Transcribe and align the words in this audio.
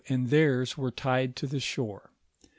lift 0.01 0.09
and 0.09 0.29
theirs 0.31 0.75
were 0.75 0.89
tied 0.89 1.35
to 1.35 1.45
the 1.45 1.59
shore. 1.59 2.09